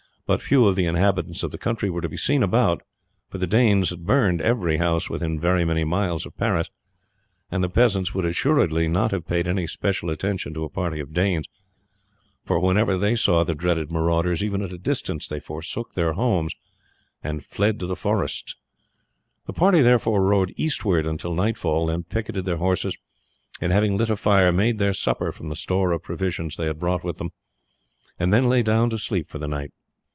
But 0.27 0.41
few 0.41 0.65
of 0.65 0.77
the 0.77 0.85
inhabitants 0.85 1.43
of 1.43 1.51
the 1.51 1.57
country 1.57 1.89
were 1.89 1.99
to 1.99 2.07
be 2.07 2.15
seen 2.15 2.41
about, 2.41 2.83
for 3.29 3.37
the 3.37 3.45
Danes 3.45 3.89
had 3.89 4.05
burned 4.05 4.41
every 4.41 4.77
house 4.77 5.09
within 5.09 5.37
very 5.37 5.65
many 5.65 5.83
miles 5.83 6.25
of 6.25 6.37
Paris, 6.37 6.69
and 7.51 7.61
the 7.61 7.67
peasants 7.67 8.15
would 8.15 8.23
assuredly 8.23 8.87
not 8.87 9.11
have 9.11 9.27
paid 9.27 9.45
any 9.45 9.67
special 9.67 10.09
attention 10.09 10.53
to 10.53 10.63
a 10.63 10.69
party 10.69 11.01
of 11.01 11.13
Danes, 11.13 11.47
for 12.45 12.61
whenever 12.61 12.97
they 12.97 13.13
saw 13.13 13.43
the 13.43 13.53
dreaded 13.53 13.91
marauders 13.91 14.41
even 14.41 14.61
at 14.61 14.71
a 14.71 14.77
distance 14.77 15.27
they 15.27 15.41
forsook 15.41 15.95
their 15.95 16.13
homes 16.13 16.53
and 17.21 17.43
fled 17.43 17.77
to 17.81 17.85
the 17.85 17.97
forests. 17.97 18.55
The 19.47 19.53
party 19.53 19.81
therefore 19.81 20.23
rode 20.25 20.53
eastward 20.55 21.05
until 21.05 21.33
nightfall, 21.33 21.87
then 21.87 22.03
picketed 22.03 22.45
their 22.45 22.55
horses, 22.55 22.95
and 23.59 23.73
having 23.73 23.97
lit 23.97 24.09
a 24.09 24.15
fire, 24.15 24.53
made 24.53 24.79
their 24.79 24.93
supper 24.93 25.33
from 25.33 25.49
the 25.49 25.57
store 25.57 25.91
of 25.91 26.03
provisions 26.03 26.55
they 26.55 26.67
had 26.67 26.79
brought 26.79 27.03
with 27.03 27.17
them, 27.17 27.31
and 28.17 28.31
then 28.31 28.47
lay 28.47 28.63
down 28.63 28.89
to 28.91 28.97
sleep 28.97 29.27
for 29.27 29.37
the 29.37 29.47
night. 29.49 29.73